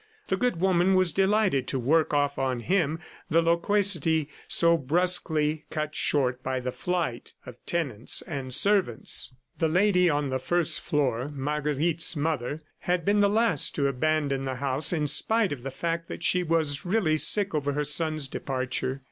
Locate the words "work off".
1.79-2.39